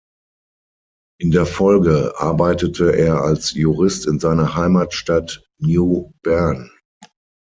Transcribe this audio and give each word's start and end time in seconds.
In 1.19 1.29
der 1.29 1.45
Folge 1.45 2.13
arbeitete 2.17 2.91
er 2.97 3.21
als 3.21 3.51
Jurist 3.51 4.07
in 4.07 4.19
seiner 4.19 4.55
Heimatstadt 4.55 5.47
New 5.59 6.11
Bern. 6.23 6.71